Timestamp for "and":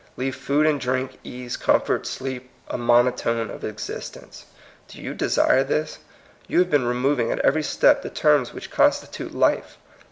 0.65-0.81